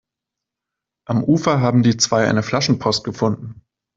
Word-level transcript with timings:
Am 1.07 1.23
Ufer 1.23 1.61
haben 1.61 1.83
die 1.83 1.95
zwei 1.95 2.27
eine 2.27 2.41
Flaschenpost 2.41 3.03
gefunden. 3.03 3.61